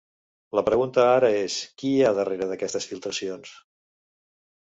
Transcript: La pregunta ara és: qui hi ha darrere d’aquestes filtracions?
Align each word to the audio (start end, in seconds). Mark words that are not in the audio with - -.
La 0.59 0.61
pregunta 0.67 1.03
ara 1.09 1.27
és: 1.41 1.57
qui 1.81 1.91
hi 1.97 2.01
ha 2.07 2.13
darrere 2.19 2.49
d’aquestes 2.53 2.89
filtracions? 2.93 3.55